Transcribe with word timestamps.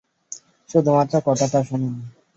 শুধুমাত্র 0.69 1.13
কথাটা 1.27 1.59
শুনুন। 1.63 1.93